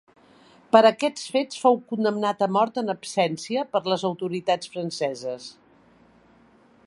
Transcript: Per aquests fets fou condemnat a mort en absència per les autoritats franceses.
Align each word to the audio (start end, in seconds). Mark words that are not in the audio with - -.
Per 0.75 0.79
aquests 0.89 1.25
fets 1.35 1.59
fou 1.65 1.77
condemnat 1.91 2.41
a 2.45 2.47
mort 2.55 2.81
en 2.83 2.89
absència 2.95 3.67
per 3.75 3.83
les 3.93 4.07
autoritats 4.11 4.71
franceses. 4.77 5.51